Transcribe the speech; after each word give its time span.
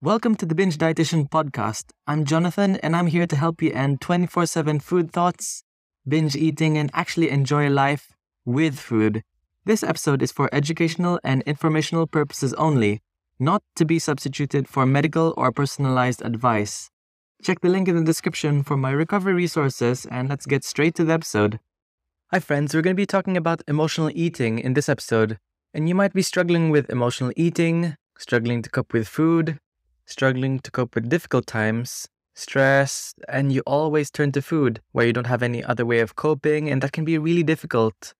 Welcome 0.00 0.36
to 0.36 0.46
the 0.46 0.54
Binge 0.54 0.78
Dietitian 0.78 1.28
podcast. 1.28 1.86
I'm 2.06 2.24
Jonathan, 2.24 2.76
and 2.84 2.94
I'm 2.94 3.08
here 3.08 3.26
to 3.26 3.34
help 3.34 3.60
you 3.60 3.72
end 3.72 4.00
24 4.00 4.46
7 4.46 4.78
food 4.78 5.10
thoughts, 5.10 5.64
binge 6.06 6.36
eating, 6.36 6.78
and 6.78 6.88
actually 6.94 7.30
enjoy 7.30 7.68
life 7.68 8.12
with 8.44 8.78
food. 8.78 9.24
This 9.64 9.82
episode 9.82 10.22
is 10.22 10.30
for 10.30 10.48
educational 10.54 11.18
and 11.24 11.42
informational 11.46 12.06
purposes 12.06 12.54
only, 12.54 13.00
not 13.40 13.64
to 13.74 13.84
be 13.84 13.98
substituted 13.98 14.68
for 14.68 14.86
medical 14.86 15.34
or 15.36 15.50
personalized 15.50 16.22
advice. 16.24 16.90
Check 17.42 17.60
the 17.60 17.68
link 17.68 17.88
in 17.88 17.96
the 17.96 18.04
description 18.04 18.62
for 18.62 18.76
my 18.76 18.92
recovery 18.92 19.34
resources, 19.34 20.06
and 20.06 20.28
let's 20.28 20.46
get 20.46 20.62
straight 20.62 20.94
to 20.94 21.04
the 21.04 21.14
episode. 21.14 21.58
Hi, 22.30 22.38
friends. 22.38 22.72
We're 22.72 22.82
going 22.82 22.94
to 22.94 23.02
be 23.02 23.04
talking 23.04 23.36
about 23.36 23.62
emotional 23.66 24.12
eating 24.14 24.60
in 24.60 24.74
this 24.74 24.88
episode, 24.88 25.38
and 25.74 25.88
you 25.88 25.96
might 25.96 26.12
be 26.12 26.22
struggling 26.22 26.70
with 26.70 26.88
emotional 26.88 27.32
eating, 27.34 27.96
struggling 28.16 28.62
to 28.62 28.70
cope 28.70 28.92
with 28.92 29.08
food, 29.08 29.58
struggling 30.08 30.58
to 30.60 30.70
cope 30.70 30.94
with 30.94 31.08
difficult 31.08 31.46
times, 31.46 32.08
stress, 32.34 33.14
and 33.28 33.52
you 33.52 33.62
always 33.66 34.10
turn 34.10 34.32
to 34.32 34.42
food 34.42 34.80
where 34.92 35.06
you 35.06 35.12
don't 35.12 35.26
have 35.26 35.42
any 35.42 35.62
other 35.62 35.86
way 35.86 36.00
of 36.00 36.16
coping, 36.16 36.68
and 36.68 36.82
that 36.82 36.92
can 36.92 37.04
be 37.04 37.18
really 37.18 37.42
difficult. 37.42 38.14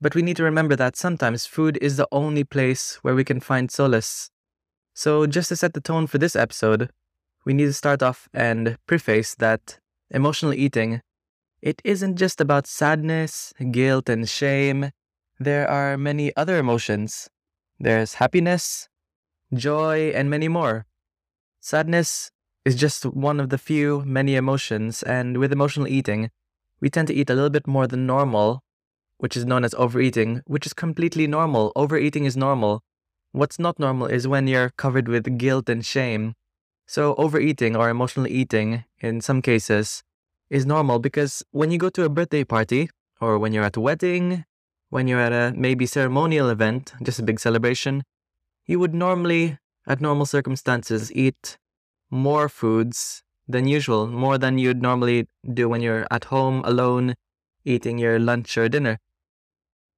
But 0.00 0.14
we 0.14 0.22
need 0.22 0.36
to 0.36 0.44
remember 0.44 0.76
that 0.76 0.96
sometimes 0.96 1.46
food 1.46 1.78
is 1.80 1.96
the 1.96 2.08
only 2.12 2.44
place 2.44 2.98
where 3.02 3.14
we 3.14 3.24
can 3.24 3.40
find 3.40 3.70
solace. 3.70 4.30
So, 4.92 5.26
just 5.26 5.48
to 5.48 5.56
set 5.56 5.74
the 5.74 5.80
tone 5.80 6.06
for 6.06 6.18
this 6.18 6.36
episode, 6.36 6.90
we 7.44 7.54
need 7.54 7.66
to 7.66 7.72
start 7.72 8.02
off 8.02 8.28
and 8.32 8.76
preface 8.86 9.34
that 9.36 9.78
emotional 10.10 10.54
eating 10.54 11.00
it 11.64 11.80
isn't 11.82 12.16
just 12.16 12.42
about 12.42 12.66
sadness, 12.66 13.54
guilt, 13.70 14.10
and 14.10 14.28
shame. 14.28 14.90
There 15.40 15.66
are 15.66 15.96
many 15.96 16.30
other 16.36 16.58
emotions. 16.58 17.30
There's 17.80 18.20
happiness, 18.20 18.90
joy, 19.54 20.12
and 20.14 20.28
many 20.28 20.46
more. 20.48 20.84
Sadness 21.64 22.30
is 22.66 22.74
just 22.74 23.06
one 23.06 23.40
of 23.40 23.48
the 23.48 23.56
few, 23.56 24.02
many 24.04 24.34
emotions, 24.34 25.02
and 25.02 25.38
with 25.38 25.50
emotional 25.50 25.88
eating, 25.88 26.30
we 26.78 26.90
tend 26.90 27.08
to 27.08 27.14
eat 27.14 27.30
a 27.30 27.34
little 27.34 27.48
bit 27.48 27.66
more 27.66 27.86
than 27.86 28.04
normal, 28.04 28.62
which 29.16 29.34
is 29.34 29.46
known 29.46 29.64
as 29.64 29.72
overeating, 29.76 30.42
which 30.46 30.66
is 30.66 30.74
completely 30.74 31.26
normal. 31.26 31.72
Overeating 31.74 32.26
is 32.26 32.36
normal. 32.36 32.82
What's 33.32 33.58
not 33.58 33.78
normal 33.78 34.08
is 34.08 34.28
when 34.28 34.46
you're 34.46 34.74
covered 34.76 35.08
with 35.08 35.38
guilt 35.38 35.70
and 35.70 35.82
shame. 35.82 36.34
So, 36.86 37.14
overeating 37.14 37.76
or 37.76 37.88
emotional 37.88 38.26
eating, 38.26 38.84
in 39.00 39.22
some 39.22 39.40
cases, 39.40 40.02
is 40.50 40.66
normal 40.66 40.98
because 40.98 41.42
when 41.50 41.70
you 41.70 41.78
go 41.78 41.88
to 41.88 42.04
a 42.04 42.10
birthday 42.10 42.44
party, 42.44 42.90
or 43.22 43.38
when 43.38 43.54
you're 43.54 43.64
at 43.64 43.78
a 43.78 43.80
wedding, 43.80 44.44
when 44.90 45.08
you're 45.08 45.18
at 45.18 45.32
a 45.32 45.56
maybe 45.56 45.86
ceremonial 45.86 46.50
event, 46.50 46.92
just 47.02 47.20
a 47.20 47.22
big 47.22 47.40
celebration, 47.40 48.02
you 48.66 48.78
would 48.78 48.92
normally 48.92 49.56
at 49.86 50.00
normal 50.00 50.26
circumstances, 50.26 51.12
eat 51.12 51.58
more 52.10 52.48
foods 52.48 53.22
than 53.48 53.66
usual, 53.66 54.06
more 54.06 54.38
than 54.38 54.58
you'd 54.58 54.82
normally 54.82 55.26
do 55.52 55.68
when 55.68 55.80
you're 55.80 56.06
at 56.10 56.24
home 56.24 56.62
alone 56.64 57.14
eating 57.64 57.98
your 57.98 58.18
lunch 58.18 58.56
or 58.56 58.68
dinner. 58.68 58.98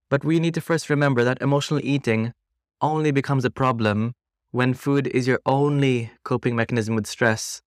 But 0.08 0.24
we 0.24 0.38
need 0.38 0.54
to 0.54 0.60
first 0.60 0.88
remember 0.88 1.24
that 1.24 1.42
emotional 1.42 1.80
eating 1.82 2.32
only 2.80 3.10
becomes 3.10 3.44
a 3.44 3.50
problem 3.50 4.14
when 4.50 4.74
food 4.74 5.06
is 5.08 5.26
your 5.26 5.40
only 5.44 6.10
coping 6.24 6.54
mechanism 6.54 6.94
with 6.94 7.06
stress. 7.06 7.60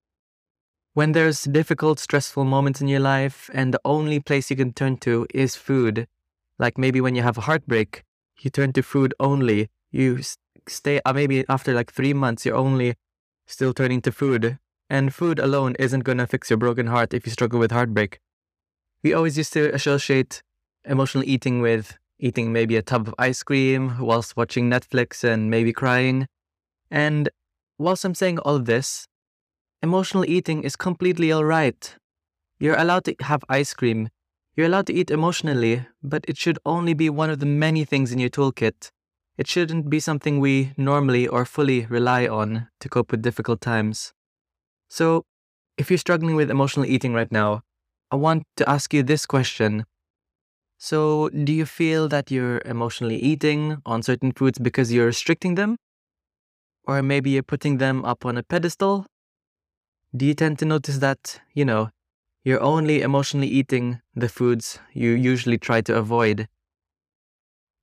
When 0.94 1.12
there's 1.12 1.44
difficult, 1.44 2.00
stressful 2.00 2.46
moments 2.46 2.82
in 2.82 2.88
your 2.88 3.00
life 3.00 3.50
and 3.54 3.74
the 3.74 3.82
only 3.86 4.20
place 4.20 4.50
you 4.50 4.56
can 4.56 4.74
turn 4.74 4.98
to 4.98 5.28
is 5.34 5.56
food, 5.56 6.08
like 6.58 6.78
maybe 6.78 7.00
when 7.02 7.16
you 7.16 7.22
have 7.22 7.38
a 7.38 7.42
heartbreak, 7.42 8.04
you 8.42 8.50
turn 8.50 8.74
to 8.74 8.84
food 8.84 9.14
only. 9.20 9.70
You 9.92 10.20
stay 10.70 11.02
uh, 11.06 11.14
maybe 11.14 11.46
after 11.50 11.74
like 11.74 11.92
three 11.92 12.14
months 12.14 12.46
you're 12.46 12.56
only 12.56 12.96
still 13.48 13.74
turning 13.74 14.02
to 14.02 14.12
food. 14.12 14.58
And 14.90 15.14
food 15.14 15.38
alone 15.38 15.76
isn't 15.78 16.04
going 16.04 16.18
to 16.18 16.26
fix 16.26 16.50
your 16.50 16.58
broken 16.58 16.88
heart 16.88 17.14
if 17.14 17.26
you 17.26 17.32
struggle 17.32 17.60
with 17.60 17.72
heartbreak. 17.72 18.20
We 19.04 19.14
always 19.14 19.38
used 19.38 19.54
to 19.54 19.74
associate 19.74 20.42
emotional 20.86 21.24
eating 21.24 21.62
with 21.62 21.98
eating 22.20 22.52
maybe 22.52 22.76
a 22.76 22.82
tub 22.82 23.08
of 23.08 23.16
ice 23.18 23.44
cream 23.44 23.96
whilst 24.00 24.36
watching 24.36 24.70
netflix 24.70 25.24
and 25.24 25.50
maybe 25.50 25.72
crying. 25.72 26.28
And 26.92 27.30
whilst 27.78 28.04
i'm 28.04 28.16
saying 28.16 28.40
all 28.40 28.60
this 28.60 29.08
emotional 29.82 30.26
eating 30.26 30.64
is 30.64 30.76
completely 30.76 31.32
all 31.32 31.46
right 31.46 31.96
you're 32.60 32.76
allowed 32.78 33.06
to 33.06 33.16
have 33.22 33.42
ice 33.48 33.74
cream. 33.74 34.10
You're 34.54 34.68
allowed 34.68 34.88
to 34.88 34.94
eat 34.94 35.10
emotionally 35.10 35.88
but 36.04 36.26
it 36.28 36.36
should 36.36 36.60
only 36.66 36.94
be 36.94 37.10
one 37.10 37.30
of 37.30 37.40
the 37.40 37.46
many 37.46 37.86
things 37.86 38.12
in 38.12 38.20
your 38.20 38.30
toolkit 38.30 38.90
it 39.40 39.48
shouldn't 39.48 39.90
be 39.90 40.02
something 40.02 40.42
we 40.42 40.74
normally 40.76 41.26
or 41.26 41.46
fully 41.46 41.86
rely 41.86 42.28
on 42.28 42.68
to 42.82 42.90
cope 42.90 43.10
with 43.10 43.22
difficult 43.22 43.62
times. 43.62 44.12
So, 44.90 45.24
if 45.78 45.90
you're 45.90 45.98
struggling 45.98 46.36
with 46.36 46.52
emotional 46.52 46.86
eating 46.86 47.14
right 47.14 47.32
now, 47.32 47.62
I 48.12 48.18
want 48.18 48.44
to 48.58 48.70
ask 48.70 48.94
you 48.94 49.02
this 49.02 49.26
question. 49.26 49.86
So, 50.78 51.30
do 51.30 51.54
you 51.54 51.66
feel 51.66 52.10
that 52.10 52.30
you're 52.30 52.62
emotionally 52.66 53.16
eating 53.16 53.78
on 53.86 54.04
certain 54.04 54.34
foods 54.34 54.60
because 54.60 54.92
you're 54.92 55.06
restricting 55.06 55.56
them? 55.56 55.78
Or 56.84 57.02
maybe 57.02 57.30
you're 57.30 57.44
putting 57.44 57.78
them 57.78 58.04
up 58.04 58.26
on 58.26 58.38
a 58.38 58.44
pedestal? 58.44 59.06
Do 60.14 60.26
you 60.26 60.34
tend 60.34 60.60
to 60.60 60.66
notice 60.66 60.98
that, 60.98 61.40
you 61.54 61.64
know, 61.64 61.92
you're 62.44 62.62
only 62.62 63.02
emotionally 63.02 63.48
eating 63.48 64.02
the 64.14 64.28
foods 64.28 64.80
you 64.92 65.12
usually 65.12 65.58
try 65.58 65.80
to 65.82 65.96
avoid 65.96 66.50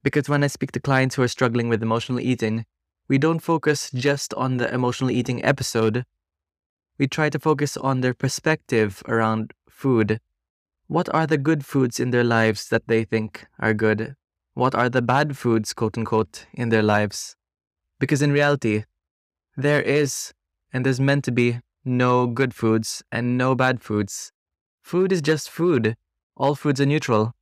because 0.06 0.28
when 0.28 0.44
I 0.44 0.46
speak 0.46 0.70
to 0.70 0.78
clients 0.78 1.16
who 1.16 1.22
are 1.24 1.36
struggling 1.36 1.68
with 1.68 1.82
emotional 1.82 2.20
eating, 2.20 2.64
we 3.08 3.18
don't 3.18 3.40
focus 3.40 3.90
just 3.90 4.32
on 4.34 4.58
the 4.58 4.72
emotional 4.72 5.10
eating 5.10 5.44
episode. 5.44 6.04
We 6.96 7.08
try 7.08 7.28
to 7.28 7.40
focus 7.40 7.76
on 7.76 8.02
their 8.02 8.14
perspective 8.14 9.02
around 9.08 9.52
food. 9.68 10.20
What 10.86 11.12
are 11.12 11.26
the 11.26 11.36
good 11.36 11.66
foods 11.66 11.98
in 11.98 12.12
their 12.12 12.22
lives 12.22 12.68
that 12.68 12.86
they 12.86 13.02
think 13.02 13.48
are 13.58 13.74
good? 13.74 14.14
What 14.54 14.76
are 14.76 14.88
the 14.88 15.02
bad 15.02 15.36
foods, 15.36 15.74
quote 15.74 15.98
unquote, 15.98 16.46
in 16.54 16.68
their 16.68 16.84
lives? 16.84 17.34
Because 17.98 18.22
in 18.22 18.30
reality, 18.30 18.84
there 19.56 19.82
is, 19.82 20.32
and 20.72 20.86
there's 20.86 21.00
meant 21.00 21.24
to 21.24 21.32
be, 21.32 21.58
no 21.84 22.28
good 22.28 22.54
foods 22.54 23.02
and 23.10 23.36
no 23.36 23.56
bad 23.56 23.82
foods. 23.82 24.30
Food 24.84 25.10
is 25.10 25.20
just 25.20 25.50
food. 25.50 25.96
All 26.36 26.54
foods 26.54 26.80
are 26.80 26.86
neutral. 26.86 27.32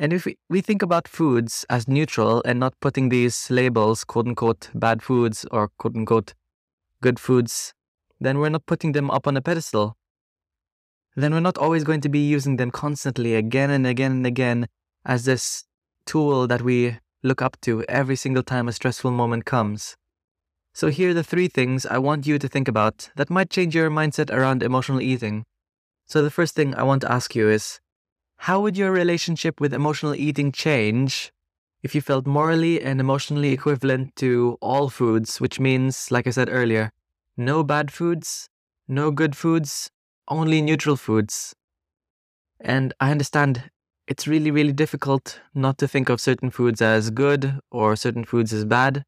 And 0.00 0.14
if 0.14 0.24
we, 0.24 0.38
we 0.48 0.62
think 0.62 0.80
about 0.80 1.06
foods 1.06 1.66
as 1.68 1.86
neutral 1.86 2.40
and 2.46 2.58
not 2.58 2.72
putting 2.80 3.10
these 3.10 3.50
labels, 3.50 4.02
quote 4.02 4.26
unquote, 4.26 4.70
bad 4.74 5.02
foods 5.02 5.44
or 5.50 5.68
quote 5.76 5.94
unquote, 5.94 6.32
good 7.02 7.20
foods, 7.20 7.74
then 8.18 8.38
we're 8.38 8.48
not 8.48 8.64
putting 8.64 8.92
them 8.92 9.10
up 9.10 9.26
on 9.26 9.36
a 9.36 9.42
pedestal. 9.42 9.98
Then 11.16 11.34
we're 11.34 11.40
not 11.40 11.58
always 11.58 11.84
going 11.84 12.00
to 12.00 12.08
be 12.08 12.26
using 12.26 12.56
them 12.56 12.70
constantly 12.70 13.34
again 13.34 13.68
and 13.68 13.86
again 13.86 14.12
and 14.12 14.26
again 14.26 14.68
as 15.04 15.26
this 15.26 15.64
tool 16.06 16.46
that 16.46 16.62
we 16.62 16.96
look 17.22 17.42
up 17.42 17.60
to 17.60 17.84
every 17.86 18.16
single 18.16 18.42
time 18.42 18.68
a 18.68 18.72
stressful 18.72 19.10
moment 19.10 19.44
comes. 19.44 19.96
So, 20.72 20.88
here 20.88 21.10
are 21.10 21.14
the 21.14 21.24
three 21.24 21.48
things 21.48 21.84
I 21.84 21.98
want 21.98 22.26
you 22.26 22.38
to 22.38 22.48
think 22.48 22.68
about 22.68 23.10
that 23.16 23.28
might 23.28 23.50
change 23.50 23.74
your 23.74 23.90
mindset 23.90 24.30
around 24.34 24.62
emotional 24.62 25.02
eating. 25.02 25.44
So, 26.06 26.22
the 26.22 26.30
first 26.30 26.54
thing 26.54 26.74
I 26.74 26.84
want 26.84 27.02
to 27.02 27.12
ask 27.12 27.34
you 27.34 27.50
is 27.50 27.80
how 28.44 28.58
would 28.58 28.74
your 28.74 28.90
relationship 28.90 29.60
with 29.60 29.74
emotional 29.74 30.14
eating 30.14 30.50
change 30.50 31.30
if 31.82 31.94
you 31.94 32.00
felt 32.00 32.26
morally 32.26 32.80
and 32.80 32.98
emotionally 32.98 33.52
equivalent 33.52 34.16
to 34.16 34.56
all 34.62 34.88
foods, 34.88 35.42
which 35.42 35.60
means, 35.60 36.10
like 36.10 36.26
I 36.26 36.30
said 36.30 36.48
earlier, 36.50 36.90
no 37.36 37.62
bad 37.62 37.90
foods, 37.90 38.48
no 38.88 39.10
good 39.10 39.36
foods, 39.36 39.90
only 40.26 40.62
neutral 40.62 40.96
foods? 40.96 41.54
And 42.58 42.94
I 42.98 43.10
understand 43.10 43.70
it's 44.08 44.26
really, 44.26 44.50
really 44.50 44.72
difficult 44.72 45.38
not 45.54 45.76
to 45.76 45.86
think 45.86 46.08
of 46.08 46.18
certain 46.18 46.50
foods 46.50 46.80
as 46.80 47.10
good 47.10 47.60
or 47.70 47.94
certain 47.94 48.24
foods 48.24 48.54
as 48.54 48.64
bad, 48.64 49.04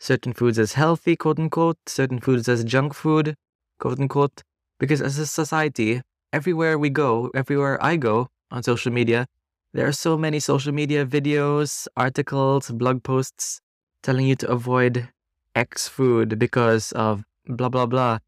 certain 0.00 0.32
foods 0.32 0.58
as 0.58 0.72
healthy, 0.72 1.14
quote 1.14 1.38
unquote, 1.38 1.76
certain 1.86 2.20
foods 2.20 2.48
as 2.48 2.64
junk 2.64 2.94
food, 2.94 3.34
quote 3.78 4.00
unquote, 4.00 4.42
because 4.80 5.02
as 5.02 5.18
a 5.18 5.26
society, 5.26 6.00
everywhere 6.32 6.78
we 6.78 6.88
go, 6.88 7.30
everywhere 7.34 7.76
I 7.84 7.96
go, 7.96 8.28
on 8.52 8.62
social 8.62 8.92
media. 8.92 9.26
There 9.72 9.86
are 9.86 9.92
so 9.92 10.18
many 10.18 10.38
social 10.38 10.72
media 10.72 11.06
videos, 11.06 11.88
articles, 11.96 12.70
blog 12.70 13.02
posts 13.02 13.60
telling 14.02 14.26
you 14.26 14.36
to 14.36 14.50
avoid 14.50 15.08
X 15.54 15.88
food 15.88 16.38
because 16.38 16.92
of 16.92 17.24
blah, 17.46 17.68
blah, 17.68 17.86
blah. 17.86 18.18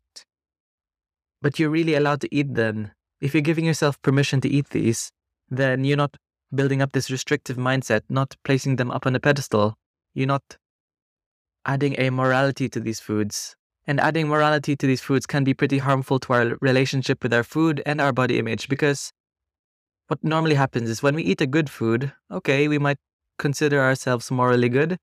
But 1.43 1.59
you're 1.59 1.71
really 1.71 1.95
allowed 1.95 2.23
to 2.23 2.35
eat 2.35 2.55
them. 2.55 2.91
If 3.21 3.35
you're 3.35 3.43
giving 3.43 3.67
yourself 3.67 4.01
permission 4.03 4.41
to 4.41 4.49
eat 4.49 4.71
these, 4.71 5.11
then 5.51 5.85
you're 5.85 5.97
not 5.97 6.17
building 6.55 6.81
up 6.81 6.93
this 6.93 7.11
restrictive 7.11 7.57
mindset, 7.57 8.03
not 8.09 8.35
placing 8.45 8.77
them 8.77 8.91
up 8.91 9.07
on 9.07 9.15
a 9.15 9.21
pedestal. 9.21 9.75
You're 10.15 10.27
not 10.27 10.57
adding 11.67 11.95
a 11.99 12.11
morality 12.11 12.69
to 12.71 12.81
these 12.81 13.01
foods. 13.01 13.55
And 13.87 14.01
adding 14.01 14.29
morality 14.29 14.77
to 14.77 14.87
these 14.87 15.03
foods 15.03 15.27
can 15.27 15.45
be 15.45 15.53
pretty 15.53 15.79
harmful 15.79 16.19
to 16.21 16.33
our 16.33 16.57
relationship 16.63 17.23
with 17.23 17.35
our 17.35 17.45
food 17.45 17.83
and 17.85 18.01
our 18.01 18.13
body 18.13 18.39
image 18.39 18.69
because 18.69 19.13
what 20.09 20.23
normally 20.23 20.55
happens 20.55 20.91
is 20.91 21.03
when 21.03 21.15
we 21.15 21.23
eat 21.23 21.41
a 21.41 21.47
good 21.47 21.71
food, 21.71 22.13
okay, 22.31 22.69
we 22.69 22.79
might 22.79 22.99
consider 23.39 23.81
ourselves 23.81 24.31
morally 24.31 24.69
good. 24.69 24.99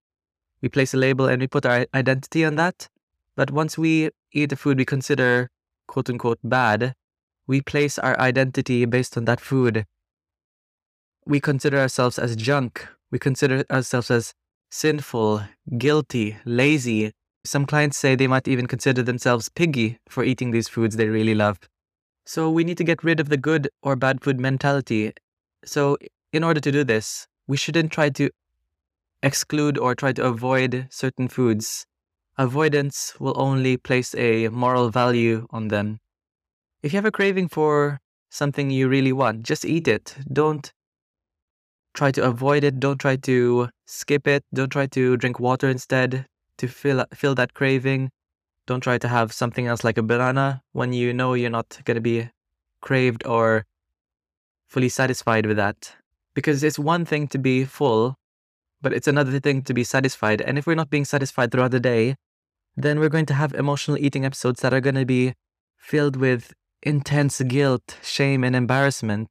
We 0.62 0.70
place 0.70 0.94
a 0.94 0.98
label 0.98 1.26
and 1.28 1.42
we 1.42 1.48
put 1.48 1.66
our 1.66 1.86
identity 1.94 2.46
on 2.46 2.56
that. 2.56 2.88
But 3.36 3.52
once 3.52 3.78
we 3.78 4.10
eat 4.32 4.52
a 4.52 4.56
food 4.56 4.78
we 4.78 4.86
consider 4.86 5.50
quote 5.88 6.10
unquote 6.10 6.40
bad, 6.44 6.94
we 7.48 7.62
place 7.62 7.98
our 7.98 8.18
identity 8.20 8.86
based 8.86 9.18
on 9.18 9.26
that 9.26 9.42
food. 9.42 9.86
We 11.26 11.40
consider 11.40 11.80
ourselves 11.80 12.20
as 12.20 12.36
junk. 12.36 12.88
We 13.12 13.20
consider 13.20 13.64
ourselves 13.72 14.12
as 14.12 14.34
sinful, 14.70 15.44
guilty, 15.78 16.38
lazy. 16.46 17.12
Some 17.44 17.66
clients 17.66 17.98
say 17.98 18.16
they 18.16 18.28
might 18.28 18.48
even 18.48 18.68
consider 18.68 19.02
themselves 19.04 19.50
piggy 19.50 20.00
for 20.08 20.24
eating 20.24 20.52
these 20.52 20.68
foods 20.68 20.96
they 20.96 21.10
really 21.10 21.36
love. 21.36 21.60
So 22.26 22.50
we 22.50 22.64
need 22.64 22.78
to 22.78 22.84
get 22.84 23.04
rid 23.04 23.20
of 23.20 23.30
the 23.30 23.38
good 23.38 23.70
or 23.82 23.96
bad 23.96 24.24
food 24.24 24.40
mentality. 24.40 25.14
So, 25.66 25.98
in 26.34 26.44
order 26.44 26.60
to 26.60 26.72
do 26.72 26.84
this, 26.84 27.28
we 27.48 27.58
shouldn't 27.58 27.92
try 27.92 28.10
to 28.10 28.30
exclude 29.24 29.78
or 29.78 29.96
try 29.96 30.14
to 30.14 30.24
avoid 30.24 30.88
certain 30.90 31.28
foods. 31.28 31.86
Avoidance 32.38 33.14
will 33.20 33.34
only 33.40 33.78
place 33.78 34.16
a 34.16 34.48
moral 34.50 34.90
value 34.90 35.48
on 35.52 35.68
them. 35.68 36.00
If 36.82 36.94
you 36.94 36.98
have 36.98 37.06
a 37.06 37.12
craving 37.12 37.50
for 37.50 38.00
something 38.30 38.72
you 38.72 38.88
really 38.88 39.14
want, 39.14 39.44
just 39.44 39.66
eat 39.66 39.88
it. 39.88 40.16
Don't 40.32 40.72
try 41.94 42.12
to 42.12 42.24
avoid 42.24 42.64
it. 42.64 42.80
Don't 42.80 42.98
try 42.98 43.18
to 43.18 43.70
skip 43.86 44.28
it. 44.28 44.44
Don't 44.54 44.72
try 44.72 44.88
to 44.88 45.18
drink 45.18 45.40
water 45.40 45.70
instead 45.70 46.26
to 46.58 46.68
fill 46.68 47.06
fill 47.14 47.36
that 47.36 47.54
craving. 47.54 48.10
Don't 48.68 48.82
try 48.82 48.98
to 48.98 49.08
have 49.08 49.34
something 49.34 49.68
else 49.68 49.84
like 49.84 49.98
a 49.98 50.04
banana 50.04 50.64
when 50.72 50.94
you 50.94 51.14
know 51.14 51.34
you're 51.34 51.50
not 51.50 51.80
going 51.86 51.96
to 51.96 52.02
be 52.02 52.30
craved 52.82 53.26
or 53.26 53.66
fully 54.68 54.90
satisfied 54.90 55.46
with 55.46 55.58
that. 55.58 55.94
Because 56.34 56.64
it's 56.64 56.80
one 56.80 57.06
thing 57.06 57.28
to 57.30 57.38
be 57.38 57.66
full, 57.66 58.18
but 58.82 58.94
it's 58.94 59.08
another 59.08 59.40
thing 59.40 59.62
to 59.64 59.74
be 59.74 59.84
satisfied. 59.84 60.42
And 60.42 60.58
if 60.58 60.66
we're 60.66 60.76
not 60.76 60.90
being 60.90 61.06
satisfied 61.06 61.52
throughout 61.52 61.72
the 61.72 61.80
day, 61.80 62.16
then 62.78 63.00
we're 63.00 63.10
going 63.10 63.26
to 63.28 63.34
have 63.34 63.54
emotional 63.54 63.98
eating 63.98 64.26
episodes 64.26 64.62
that 64.62 64.74
are 64.74 64.82
going 64.82 64.96
to 64.96 65.06
be 65.06 65.34
filled 65.78 66.16
with 66.16 66.54
intense 66.82 67.42
guilt, 67.42 67.98
shame, 68.02 68.44
and 68.44 68.56
embarrassment. 68.56 69.30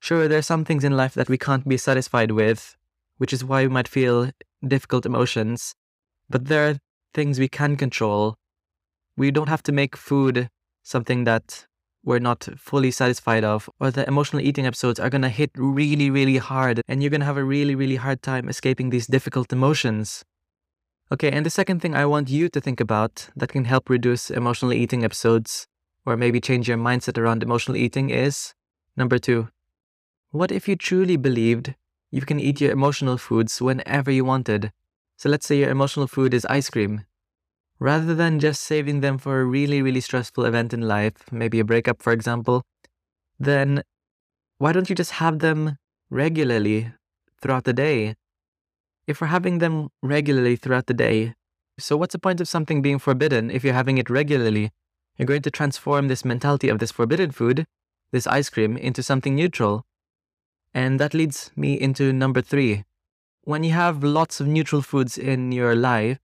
Sure, 0.00 0.28
there 0.28 0.38
are 0.38 0.42
some 0.42 0.64
things 0.64 0.84
in 0.84 0.96
life 0.96 1.14
that 1.14 1.28
we 1.28 1.38
can't 1.38 1.66
be 1.66 1.76
satisfied 1.76 2.32
with, 2.32 2.76
which 3.16 3.32
is 3.32 3.44
why 3.44 3.62
we 3.62 3.68
might 3.68 3.88
feel 3.88 4.30
difficult 4.66 5.06
emotions. 5.06 5.74
But 6.28 6.46
there 6.46 6.68
are 6.68 6.78
things 7.14 7.38
we 7.38 7.48
can 7.48 7.76
control. 7.76 8.36
We 9.16 9.30
don't 9.30 9.48
have 9.48 9.62
to 9.64 9.72
make 9.72 9.96
food 9.96 10.48
something 10.82 11.24
that 11.24 11.66
we're 12.04 12.18
not 12.20 12.48
fully 12.56 12.90
satisfied 12.90 13.44
of, 13.44 13.68
or 13.80 13.90
the 13.90 14.06
emotional 14.06 14.40
eating 14.40 14.66
episodes 14.66 15.00
are 15.00 15.10
gonna 15.10 15.28
hit 15.28 15.50
really, 15.56 16.08
really 16.10 16.36
hard, 16.36 16.80
and 16.86 17.02
you're 17.02 17.10
gonna 17.10 17.24
have 17.24 17.36
a 17.36 17.44
really, 17.44 17.74
really 17.74 17.96
hard 17.96 18.22
time 18.22 18.48
escaping 18.48 18.90
these 18.90 19.06
difficult 19.06 19.52
emotions. 19.52 20.24
Okay, 21.10 21.30
and 21.30 21.46
the 21.46 21.50
second 21.50 21.80
thing 21.80 21.94
I 21.94 22.06
want 22.06 22.28
you 22.28 22.48
to 22.48 22.60
think 22.60 22.80
about 22.80 23.28
that 23.36 23.48
can 23.48 23.64
help 23.64 23.88
reduce 23.88 24.30
emotional 24.30 24.72
eating 24.72 25.04
episodes, 25.04 25.66
or 26.04 26.16
maybe 26.16 26.40
change 26.40 26.68
your 26.68 26.78
mindset 26.78 27.18
around 27.18 27.42
emotional 27.42 27.76
eating 27.76 28.10
is 28.10 28.54
number 28.96 29.18
two. 29.18 29.48
What 30.30 30.52
if 30.52 30.68
you 30.68 30.76
truly 30.76 31.16
believed 31.16 31.74
you 32.10 32.20
can 32.22 32.38
eat 32.38 32.60
your 32.60 32.70
emotional 32.70 33.18
foods 33.18 33.62
whenever 33.62 34.10
you 34.10 34.24
wanted? 34.24 34.72
So 35.16 35.28
let's 35.28 35.46
say 35.46 35.58
your 35.58 35.70
emotional 35.70 36.06
food 36.06 36.34
is 36.34 36.44
ice 36.46 36.70
cream. 36.70 37.04
Rather 37.78 38.14
than 38.14 38.40
just 38.40 38.62
saving 38.62 39.00
them 39.00 39.18
for 39.18 39.40
a 39.40 39.44
really, 39.44 39.82
really 39.82 40.00
stressful 40.00 40.44
event 40.44 40.72
in 40.72 40.80
life, 40.80 41.30
maybe 41.30 41.60
a 41.60 41.64
breakup, 41.64 42.02
for 42.02 42.12
example, 42.12 42.62
then 43.38 43.82
why 44.58 44.72
don't 44.72 44.88
you 44.88 44.96
just 44.96 45.12
have 45.12 45.40
them 45.40 45.76
regularly 46.08 46.92
throughout 47.40 47.64
the 47.64 47.74
day? 47.74 48.14
If 49.06 49.20
we're 49.20 49.26
having 49.26 49.58
them 49.58 49.90
regularly 50.02 50.56
throughout 50.56 50.86
the 50.86 50.94
day, 50.94 51.34
so 51.78 51.96
what's 51.96 52.12
the 52.12 52.18
point 52.18 52.40
of 52.40 52.48
something 52.48 52.80
being 52.80 52.98
forbidden 52.98 53.50
if 53.50 53.62
you're 53.62 53.74
having 53.74 53.98
it 53.98 54.08
regularly? 54.08 54.70
You're 55.18 55.26
going 55.26 55.42
to 55.42 55.50
transform 55.50 56.08
this 56.08 56.24
mentality 56.24 56.70
of 56.70 56.78
this 56.78 56.92
forbidden 56.92 57.30
food, 57.30 57.66
this 58.10 58.26
ice 58.26 58.48
cream, 58.48 58.78
into 58.78 59.02
something 59.02 59.34
neutral. 59.34 59.84
And 60.72 60.98
that 60.98 61.12
leads 61.12 61.50
me 61.54 61.78
into 61.78 62.12
number 62.12 62.40
three. 62.40 62.84
When 63.42 63.62
you 63.62 63.72
have 63.72 64.02
lots 64.02 64.40
of 64.40 64.46
neutral 64.46 64.82
foods 64.82 65.18
in 65.18 65.52
your 65.52 65.74
life, 65.74 66.18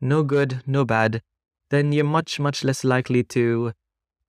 no 0.00 0.22
good, 0.22 0.62
no 0.66 0.84
bad, 0.84 1.22
then 1.70 1.92
you're 1.92 2.04
much, 2.04 2.40
much 2.40 2.64
less 2.64 2.84
likely 2.84 3.22
to 3.24 3.72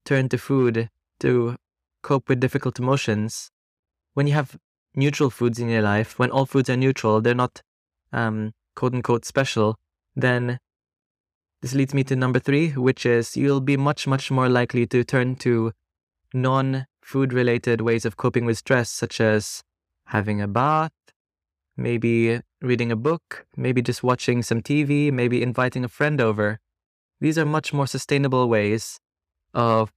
turn 0.05 0.29
to 0.29 0.37
food 0.37 0.89
to 1.19 1.55
cope 2.01 2.29
with 2.29 2.39
difficult 2.39 2.79
emotions. 2.79 3.51
When 4.13 4.27
you 4.27 4.33
have 4.33 4.57
neutral 4.95 5.29
foods 5.29 5.59
in 5.59 5.69
your 5.69 5.81
life, 5.81 6.17
when 6.17 6.31
all 6.31 6.45
foods 6.45 6.69
are 6.69 6.77
neutral, 6.77 7.21
they're 7.21 7.35
not 7.35 7.61
um, 8.11 8.53
quote 8.75 8.93
unquote 8.93 9.25
special, 9.25 9.75
then 10.15 10.59
this 11.61 11.73
leads 11.73 11.93
me 11.93 12.03
to 12.05 12.15
number 12.15 12.39
three, 12.39 12.71
which 12.71 13.05
is 13.05 13.35
you'll 13.35 13.61
be 13.61 13.77
much, 13.77 14.07
much 14.07 14.31
more 14.31 14.49
likely 14.49 14.87
to 14.87 15.03
turn 15.03 15.35
to 15.37 15.73
non 16.33 16.85
food 17.01 17.33
related 17.33 17.81
ways 17.81 18.05
of 18.05 18.17
coping 18.17 18.45
with 18.45 18.57
stress, 18.57 18.89
such 18.89 19.19
as 19.19 19.63
having 20.05 20.41
a 20.41 20.47
bath, 20.47 20.91
maybe 21.75 22.41
reading 22.61 22.91
a 22.91 22.95
book, 22.95 23.45
maybe 23.55 23.81
just 23.81 24.03
watching 24.03 24.43
some 24.43 24.61
TV, 24.61 25.11
maybe 25.11 25.41
inviting 25.41 25.83
a 25.83 25.87
friend 25.87 26.19
over. 26.19 26.59
These 27.21 27.37
are 27.37 27.45
much 27.45 27.73
more 27.73 27.87
sustainable 27.87 28.47
ways 28.49 28.99
of 29.53 29.91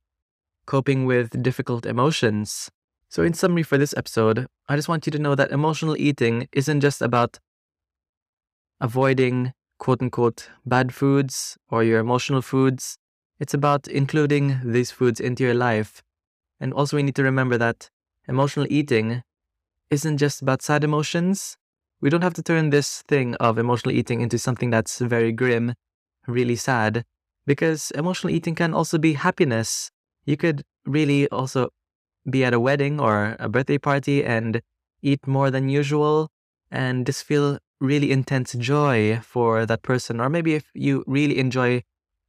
coping 0.67 1.07
with 1.07 1.43
difficult 1.43 1.87
emotions. 1.87 2.71
So, 3.09 3.23
in 3.23 3.35
summary, 3.35 3.63
for 3.63 3.79
this 3.79 3.95
episode, 3.97 4.47
I 4.69 4.77
just 4.77 4.89
want 4.89 5.07
you 5.07 5.13
to 5.13 5.19
know 5.19 5.35
that 5.35 5.51
emotional 5.51 5.97
eating 5.99 6.49
isn't 6.53 6.81
just 6.81 7.03
about 7.03 7.39
avoiding 8.81 9.53
quote 9.79 10.01
unquote 10.01 10.49
bad 10.65 10.95
foods 10.95 11.57
or 11.69 11.85
your 11.85 11.99
emotional 11.99 12.43
foods. 12.43 12.97
It's 13.39 13.55
about 13.55 13.89
including 13.89 14.61
these 14.65 14.91
foods 14.91 15.21
into 15.21 15.43
your 15.43 15.55
life. 15.55 16.03
And 16.61 16.73
also, 16.73 16.97
we 16.97 17.03
need 17.03 17.17
to 17.17 17.25
remember 17.25 17.59
that 17.59 17.91
emotional 18.29 18.67
eating 18.71 19.23
isn't 19.91 20.19
just 20.19 20.41
about 20.41 20.63
sad 20.63 20.85
emotions, 20.85 21.57
we 22.03 22.11
don't 22.11 22.23
have 22.23 22.35
to 22.35 22.43
turn 22.43 22.71
this 22.71 23.03
thing 23.03 23.37
of 23.37 23.59
emotional 23.59 23.95
eating 23.95 24.21
into 24.21 24.37
something 24.39 24.71
that's 24.71 24.99
very 24.99 25.33
grim, 25.33 25.75
really 26.27 26.57
sad, 26.57 27.05
because 27.47 27.93
emotional 27.93 28.35
eating 28.35 28.57
can 28.57 28.75
also 28.75 28.99
be 28.99 29.15
happiness. 29.15 29.91
You 30.27 30.37
could 30.37 30.63
really 30.85 31.29
also 31.29 31.71
be 32.29 32.45
at 32.45 32.53
a 32.53 32.61
wedding 32.61 33.01
or 33.01 33.37
a 33.39 33.49
birthday 33.49 33.79
party 33.79 34.25
and 34.25 34.61
eat 35.01 35.27
more 35.27 35.51
than 35.51 35.69
usual 35.69 36.29
and 36.71 37.07
just 37.07 37.25
feel 37.25 37.59
really 37.81 38.11
intense 38.11 38.53
joy 38.55 39.21
for 39.23 39.65
that 39.65 39.83
person. 39.83 40.21
Or 40.21 40.29
maybe 40.29 40.55
if 40.55 40.71
you 40.75 41.05
really 41.07 41.39
enjoy, 41.39 41.83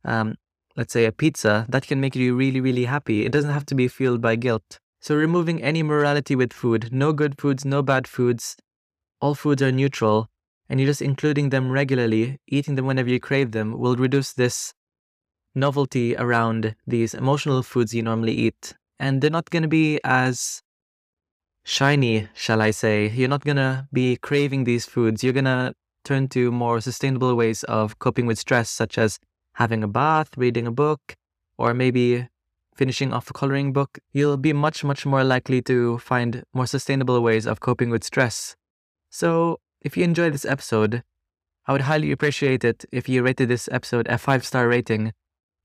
um, 0.06 0.36
let's 0.76 0.94
say, 0.94 1.06
a 1.06 1.12
pizza, 1.12 1.66
that 1.70 1.88
can 1.88 2.00
make 2.00 2.16
you 2.16 2.36
really, 2.36 2.62
really 2.62 2.86
happy. 2.86 3.26
It 3.26 3.32
doesn't 3.32 3.52
have 3.52 3.66
to 3.68 3.76
be 3.76 3.88
fueled 3.88 4.22
by 4.22 4.36
guilt. 4.36 4.80
So, 5.00 5.16
removing 5.16 5.62
any 5.62 5.84
morality 5.84 6.36
with 6.36 6.54
food, 6.54 6.90
no 6.92 7.12
good 7.12 7.40
foods, 7.40 7.66
no 7.66 7.82
bad 7.82 8.08
foods, 8.08 8.56
all 9.24 9.36
foods 9.36 9.62
are 9.62 9.72
neutral, 9.72 10.30
and 10.68 10.82
you're 10.82 10.90
just 10.90 11.02
including 11.02 11.50
them 11.50 11.72
regularly, 11.72 12.40
eating 12.46 12.76
them 12.76 12.86
whenever 12.86 13.10
you 13.10 13.22
crave 13.22 13.52
them, 13.52 13.80
will 13.80 13.96
reduce 13.96 14.34
this 14.34 14.74
novelty 15.56 16.14
around 16.18 16.76
these 16.86 17.14
emotional 17.14 17.64
foods 17.64 17.96
you 17.96 18.04
normally 18.04 18.34
eat. 18.34 18.74
And 19.00 19.22
they're 19.22 19.38
not 19.40 19.50
going 19.50 19.62
to 19.64 19.70
be 19.70 19.98
as 20.04 20.62
shiny, 21.64 22.28
shall 22.34 22.62
I 22.62 22.72
say. 22.72 23.08
You're 23.08 23.30
not 23.30 23.46
going 23.46 23.64
to 23.68 23.88
be 23.94 24.18
craving 24.18 24.66
these 24.66 24.86
foods. 24.86 25.24
You're 25.24 25.40
going 25.42 25.46
to 25.46 25.74
turn 26.04 26.28
to 26.30 26.52
more 26.52 26.82
sustainable 26.82 27.34
ways 27.36 27.64
of 27.64 28.00
coping 28.00 28.26
with 28.26 28.40
stress, 28.40 28.70
such 28.70 28.98
as 28.98 29.20
having 29.54 29.86
a 29.86 29.88
bath, 29.88 30.36
reading 30.36 30.68
a 30.68 30.72
book, 30.72 31.16
or 31.58 31.74
maybe 31.74 32.28
finishing 32.76 33.14
off 33.14 33.30
a 33.30 33.34
coloring 33.34 33.72
book. 33.72 34.00
You'll 34.12 34.36
be 34.36 34.52
much, 34.52 34.84
much 34.84 35.06
more 35.06 35.24
likely 35.24 35.62
to 35.62 35.98
find 36.00 36.44
more 36.54 36.68
sustainable 36.68 37.22
ways 37.22 37.48
of 37.48 37.62
coping 37.62 37.90
with 37.90 38.04
stress 38.04 38.58
so, 39.14 39.60
if 39.80 39.96
you 39.96 40.04
enjoyed 40.04 40.34
this 40.34 40.44
episode, 40.44 41.04
I 41.68 41.72
would 41.72 41.82
highly 41.82 42.12
appreciate 42.12 42.64
it 42.64 42.84
if 42.92 43.08
you 43.08 43.22
rated 43.22 43.48
this 43.48 43.70
episode 43.72 44.08
a 44.08 44.18
five 44.18 44.44
star 44.44 44.68
rating. 44.68 45.14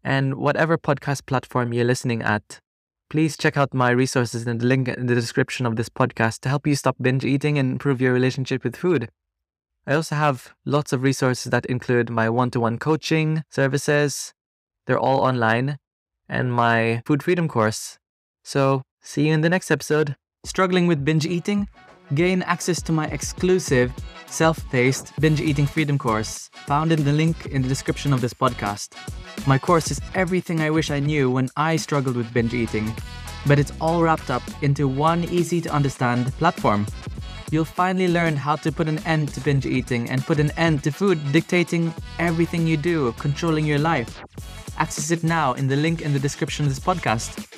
And 0.05 0.35
whatever 0.35 0.77
podcast 0.77 1.25
platform 1.25 1.73
you're 1.73 1.87
listening 1.87 2.21
at, 2.21 2.61
please 3.09 3.39
check 3.39 3.57
out 3.57 3.73
my 3.73 3.89
resources 3.89 4.47
in 4.47 4.59
the 4.59 4.67
link 4.67 4.87
in 4.89 5.07
the 5.07 5.15
description 5.15 5.65
of 5.65 5.77
this 5.77 5.89
podcast 5.89 6.41
to 6.41 6.51
help 6.51 6.67
you 6.67 6.77
stop 6.77 6.97
binge 7.01 7.25
eating 7.25 7.57
and 7.59 7.73
improve 7.73 8.03
your 8.03 8.13
relationship 8.13 8.65
with 8.65 8.77
food. 8.77 9.09
I 9.87 9.95
also 9.95 10.17
have 10.17 10.53
lots 10.67 10.93
of 10.93 11.03
resources 11.03 11.51
that 11.51 11.65
include 11.65 12.11
my 12.11 12.29
one 12.29 12.51
to 12.51 12.61
one 12.61 12.77
coaching 12.77 13.45
services, 13.49 14.35
they're 14.87 14.99
all 14.99 15.21
online, 15.21 15.79
and 16.29 16.53
my 16.53 17.03
food 17.07 17.23
freedom 17.23 17.49
course. 17.49 17.97
So, 18.45 18.83
see 19.01 19.29
you 19.29 19.33
in 19.33 19.41
the 19.41 19.49
next 19.49 19.71
episode. 19.71 20.17
Struggling 20.45 20.87
with 20.87 21.03
binge 21.03 21.25
eating? 21.25 21.69
Gain 22.15 22.43
access 22.43 22.81
to 22.83 22.93
my 22.93 23.07
exclusive 23.07 23.93
self-paced 24.27 25.13
binge 25.21 25.41
eating 25.41 25.67
freedom 25.67 25.99
course 25.99 26.51
found 26.67 26.93
in 26.93 27.05
the 27.05 27.13
link 27.13 27.47
in 27.47 27.63
the 27.63 27.69
description 27.69 28.13
of 28.13 28.21
this 28.21 28.35
podcast. 28.35 28.95
My 29.47 29.59
course 29.59 29.91
is 29.91 30.01
everything 30.15 30.61
I 30.61 30.71
wish 30.71 30.91
I 30.91 31.01
knew 31.01 31.31
when 31.31 31.49
I 31.57 31.77
struggled 31.77 32.17
with 32.17 32.33
binge 32.33 32.55
eating, 32.55 32.95
but 33.47 33.59
it's 33.59 33.73
all 33.81 34.03
wrapped 34.03 34.31
up 34.31 34.43
into 34.63 34.87
one 34.87 35.25
easy 35.25 35.61
to 35.63 35.73
understand 35.73 36.33
platform. 36.35 36.87
you'll 37.51 37.65
finally 37.65 38.09
learn 38.09 38.37
how 38.37 38.57
to 38.57 38.71
put 38.71 38.89
an 38.89 38.99
end 39.07 39.29
to 39.31 39.41
binge 39.41 39.67
eating 39.67 40.11
and 40.11 40.25
put 40.25 40.39
an 40.39 40.51
end 40.53 40.85
to 40.85 40.91
food 40.91 41.19
dictating 41.33 41.93
everything 42.19 42.67
you 42.67 42.77
do, 42.77 43.13
controlling 43.13 43.65
your 43.65 43.79
life. 43.79 44.23
Access 44.79 45.11
it 45.11 45.25
now 45.25 45.55
in 45.55 45.67
the 45.67 45.77
link 45.77 46.03
in 46.03 46.13
the 46.13 46.19
description 46.19 46.67
of 46.67 46.71
this 46.71 46.81
podcast. 46.81 47.58